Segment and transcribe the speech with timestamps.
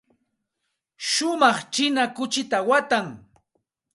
[1.09, 3.07] Shumaq china kuchita watan.